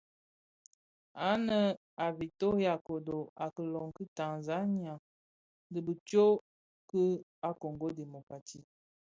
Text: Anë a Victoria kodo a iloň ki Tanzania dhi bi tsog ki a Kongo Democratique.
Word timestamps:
Anë 1.31 1.59
a 2.05 2.07
Victoria 2.21 2.73
kodo 2.87 3.19
a 3.45 3.45
iloň 3.63 3.87
ki 3.97 4.03
Tanzania 4.19 4.93
dhi 5.71 5.79
bi 5.85 5.93
tsog 6.07 6.35
ki 6.89 7.03
a 7.47 7.49
Kongo 7.61 7.87
Democratique. 8.01 8.71